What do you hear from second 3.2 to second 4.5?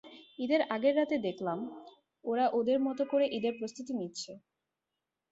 ঈদের প্রস্তুতি নিচ্ছে।